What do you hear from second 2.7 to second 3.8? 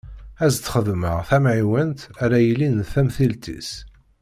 d tamtilt-is.